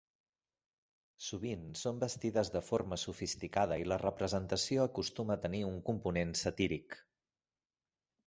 Sovint 1.25 1.65
són 1.81 1.99
vestides 2.03 2.49
de 2.55 2.61
forma 2.69 2.97
sofisticada 3.01 3.77
i 3.83 3.85
la 3.91 3.99
representació 4.03 4.87
acostuma 4.89 5.37
a 5.37 5.39
tenir 5.45 5.61
un 5.73 5.79
component 5.91 6.31
satíric. 6.43 6.97